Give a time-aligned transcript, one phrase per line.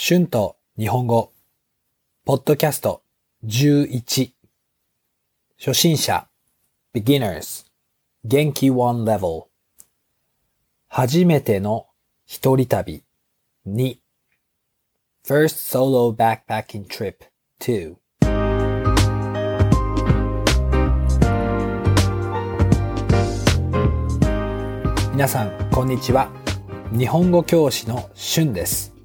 [0.00, 1.32] 春と日本語、
[2.24, 3.02] ポッドキャスト
[3.44, 4.30] 11、
[5.58, 6.28] 初心者、
[6.94, 7.66] beginners、
[8.24, 9.46] 元気 one level、
[10.86, 11.86] 初めての
[12.26, 13.02] 一人旅。
[13.66, 13.96] 2、
[15.26, 17.16] first solo backpacking trip
[17.58, 17.96] 2、
[25.10, 26.30] 皆さん、こんにちは。
[26.96, 28.97] 日本語教師の春です。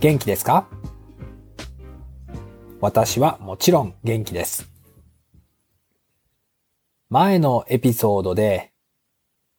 [0.00, 0.66] 元気ですか？
[2.80, 4.66] 私はもちろん元気です。
[7.10, 8.72] 前のエピソードで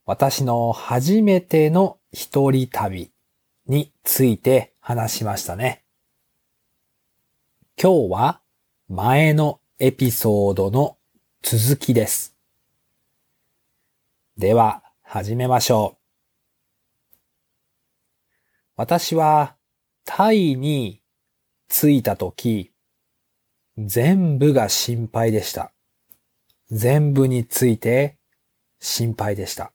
[0.03, 3.11] 私の初めての一人旅
[3.67, 5.83] について話しましたね。
[7.79, 8.41] 今日は
[8.89, 10.97] 前のエピソードの
[11.43, 12.35] 続きです。
[14.39, 16.01] では始めましょう。
[18.75, 19.55] 私は
[20.13, 21.01] タイに
[21.69, 22.73] 着いたとき、
[23.77, 25.71] 全部が心配でした。
[26.69, 28.17] 全部について
[28.81, 29.71] 心配でした。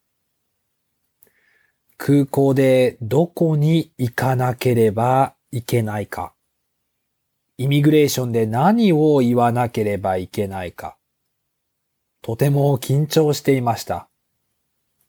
[1.96, 6.34] 空港でどこに行かなければいけないか。
[7.56, 10.98] イミグレーションで何を言わなければいけないか。
[12.20, 14.10] とても緊張していました。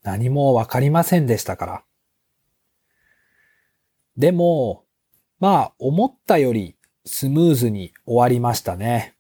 [0.04, 1.84] 何もわかりませんでしたから。
[4.16, 4.87] でも、
[5.40, 9.16] まあ、思ったよりスムーズに終わりましたね。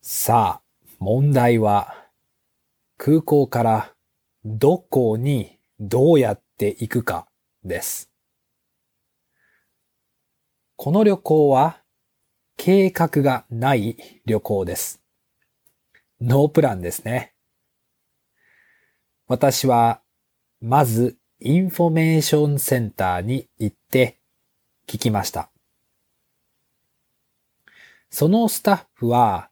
[0.00, 2.06] さあ、問題は、
[2.96, 3.94] 空港から
[4.44, 7.28] どこにどうやって行くか
[7.64, 8.10] です。
[10.76, 11.82] この旅行は
[12.56, 15.02] 計画がない旅行です。
[16.20, 17.34] ノープランですね。
[19.26, 20.00] 私は
[20.60, 24.17] まずインフォメーションセンターに行って
[24.88, 25.50] 聞きました。
[28.10, 29.50] そのスタッフは、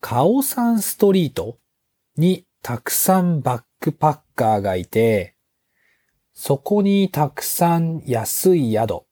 [0.00, 1.58] カオサンストリート
[2.16, 5.36] にたくさんバックパッカーがいて、
[6.32, 9.02] そこにたくさん安い宿、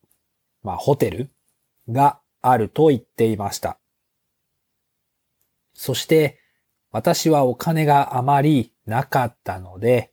[0.62, 1.30] まあホテル
[1.90, 3.78] があると言っていました。
[5.74, 6.38] そして
[6.90, 10.12] 私はお金があまりなかったので、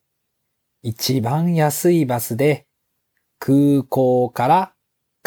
[0.83, 2.67] 一番安いバスで
[3.39, 4.73] 空港から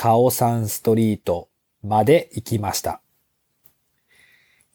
[0.03, 1.51] カオサンストリート
[1.83, 3.03] まで行きました。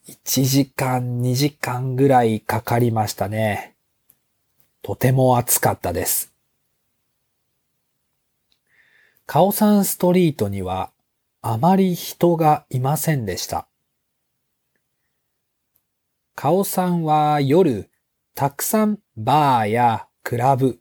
[0.08, 3.76] 1時間2時間ぐらいかかりましたね。
[4.84, 6.32] とても暑かったです。
[9.26, 10.92] カオサンストリートには
[11.42, 13.68] あまり人がいませんでした。
[16.36, 17.90] カオさんは夜
[18.36, 20.80] たくさんバーやクラブ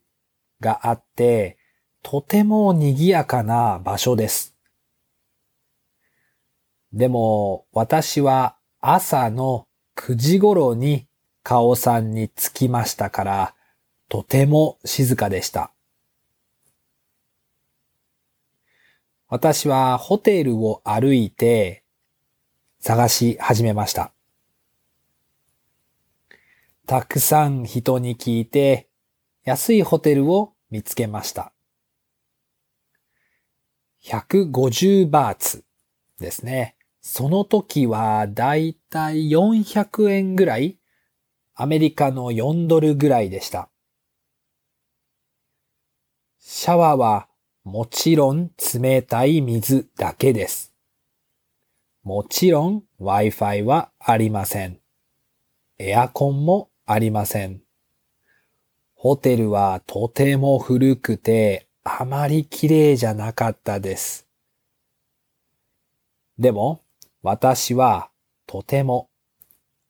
[0.60, 1.56] があって、
[2.04, 4.54] とても賑やかな場所です。
[6.92, 9.66] でも私は朝の
[9.96, 11.08] 9時頃に
[11.42, 13.54] カオさんに着きましたから、
[14.10, 15.72] とても静かでした。
[19.28, 21.84] 私はホテルを歩いて
[22.80, 24.12] 探し始めました。
[26.86, 28.88] たくさん人に聞いて
[29.44, 31.53] 安いホテルを見つけました。
[34.04, 35.64] 150バーツ
[36.20, 36.76] ですね。
[37.00, 40.78] その時はだいたい400円ぐらい
[41.54, 43.70] アメリカの4ドルぐらいでした。
[46.38, 47.28] シャワーは
[47.64, 50.74] もちろん冷たい水だけです。
[52.02, 54.78] もちろん Wi-Fi はありません。
[55.78, 57.62] エアコンもありません。
[58.94, 64.26] ホテルはとても古くてあまり綺麗じゃなかったです。
[66.38, 66.80] でも
[67.22, 68.10] 私は
[68.46, 69.08] とても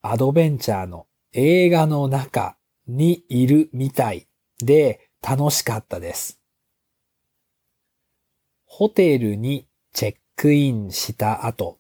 [0.03, 2.56] アドベンチャーの映画の中
[2.87, 4.27] にいるみたい
[4.59, 6.41] で楽しかったです。
[8.66, 11.78] ホテルにチェックインした後、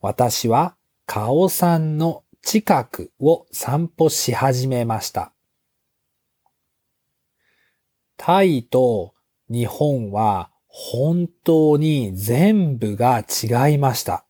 [0.00, 0.74] 私は
[1.06, 5.32] カオさんの近くを散歩し始めました。
[8.16, 9.11] タイと
[9.52, 14.24] 日本は本当に全部が違いました。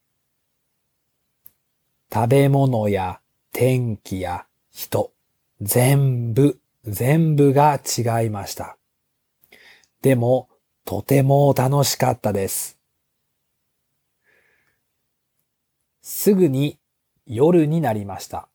[2.13, 3.21] 食べ物や
[3.53, 5.13] 天気や人、
[5.61, 8.77] 全部、全部が違いました。
[10.01, 10.49] でも、
[10.85, 12.77] とても楽しかったです。
[16.01, 16.81] すぐに
[17.27, 18.49] 夜になりました。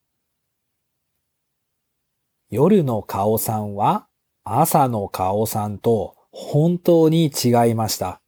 [2.50, 4.10] 夜の顔さんは
[4.44, 8.22] 朝の顔さんと本当に違いました。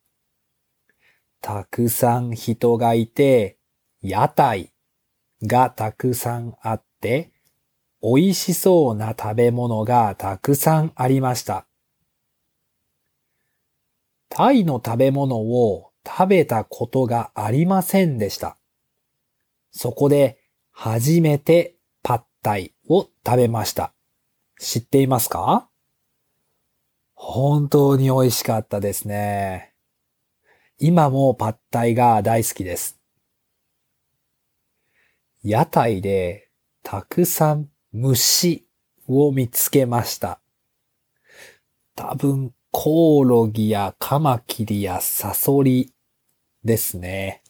[1.42, 3.60] たくさん人がいて、
[4.02, 4.74] 屋台
[5.44, 7.32] がたくさんあって、
[8.02, 11.68] 美味しそうな食べ物がたくさんありました。
[14.28, 18.58] タイの食べ物を食べたことがありませんでした。
[19.70, 20.40] そこで
[20.72, 23.94] 初めてパッタイを食べました。
[24.60, 25.69] 知っていますか？
[27.22, 29.74] 本当に美味しかったですね。
[30.80, 32.98] 今もパッタイが大好きです。
[35.44, 36.48] 屋台で
[36.82, 38.66] たくさん虫
[39.06, 40.40] を見つけました。
[41.94, 45.92] 多分コオロギやカマキリやサソリ
[46.64, 47.44] ですね。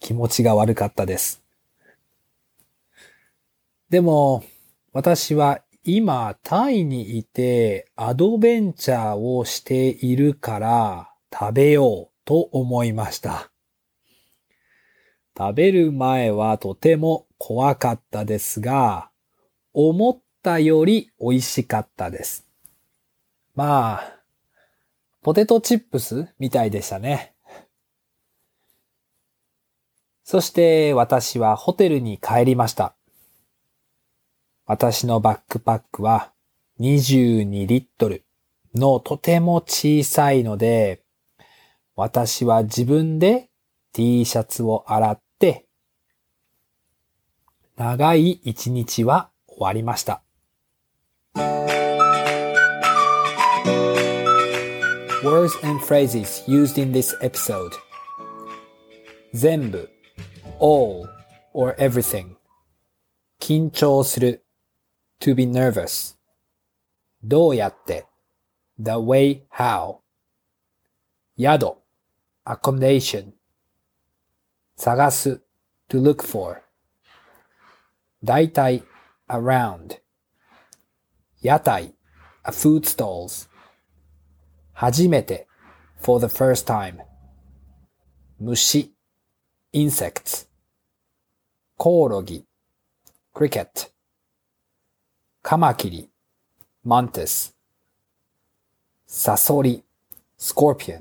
[0.00, 1.44] 気持ちが悪かったです。
[3.88, 4.42] でも、
[4.92, 13.50] 私は今タイにいてアドベンチャーをしているから食べようと思いました。
[15.36, 19.10] 食べる前はとても怖かったですが、
[19.72, 22.44] 思ったより美味しかったです。
[23.54, 24.18] まあ、
[25.22, 27.34] ポテトチップスみたいでしたね。
[30.24, 32.97] そして私はホテルに帰りました。
[34.68, 36.32] 私のバックパックは
[36.78, 38.24] 22リットル。
[38.74, 41.02] のとても小さいので、
[41.96, 43.50] 私は自分で
[43.92, 45.66] T シャツを洗って、
[47.76, 50.22] 長い一日は終わりました。
[55.24, 57.72] Words and phrases used in this episode.
[59.34, 59.88] 全部
[60.60, 61.08] all
[61.52, 62.36] or everything
[63.40, 64.44] 緊張する。
[65.20, 66.16] To be nervous
[67.22, 68.06] どうやって
[68.78, 69.98] the way how
[71.36, 71.76] 宿
[72.44, 73.32] accommodation
[74.76, 75.42] 探す
[75.88, 76.62] to look for
[78.22, 78.82] 大体
[79.28, 80.00] around
[81.42, 81.94] 屋台
[82.44, 83.48] a food stalls
[84.72, 85.48] 初めて
[86.00, 87.04] for the first time
[88.40, 88.92] 虫
[89.72, 90.48] insects
[91.76, 92.46] コオロギ
[93.34, 93.90] cricket
[95.40, 96.10] カマキリ
[96.84, 97.54] mantis
[99.06, 99.84] サソリ
[100.38, 101.00] scorpion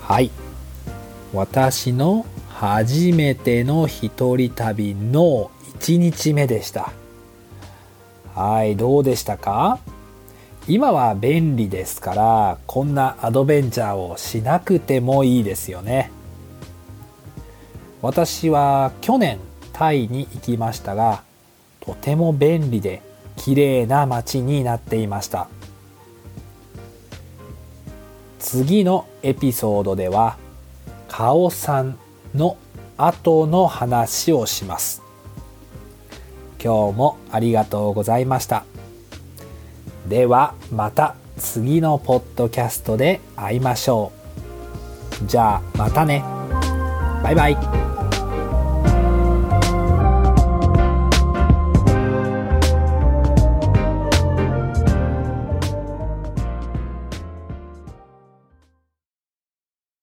[0.00, 0.30] はい。
[1.34, 5.50] 私の初めての一人旅の
[5.80, 6.92] 1日目でした。
[8.34, 9.80] はいどうでしたか？
[10.68, 16.12] 今は便利ですからこんなアドベンチャーをしなくてもいいですよね。
[18.00, 19.38] 私は去年
[19.82, 21.24] タイに行きましたが
[21.80, 23.02] とても便利で
[23.36, 25.48] 綺麗な街になっていました
[28.38, 30.36] 次のエピソードでは
[31.08, 31.98] カオさん
[32.32, 32.56] の
[32.96, 35.02] 後の話をします
[36.62, 38.64] 今日もありがとうございました。
[40.08, 44.12] ではまた次のポッドキャストで会いましょ
[45.24, 45.26] う。
[45.26, 46.22] じゃあまたね。
[47.24, 47.91] バイバイ。